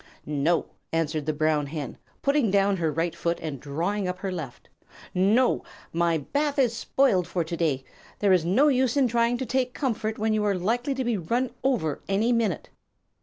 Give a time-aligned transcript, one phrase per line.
[0.25, 4.67] "No!" answered the Brown Hen, putting down her right foot and drawing up her left.
[5.13, 5.63] "No!
[5.93, 7.83] My bath is spoiled for to day.
[8.17, 11.17] There is no use in trying to take comfort when you are likely to be
[11.17, 12.69] run over any minute."